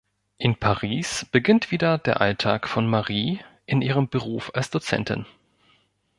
In 0.39 0.55
Paris 0.55 1.27
beginnt 1.31 1.69
wieder 1.69 1.99
der 1.99 2.21
Alltag 2.21 2.67
von 2.67 2.87
Marie 2.89 3.39
in 3.67 3.83
ihrem 3.83 4.09
Beruf 4.09 4.49
als 4.55 4.71
Dozentin. 4.71 5.27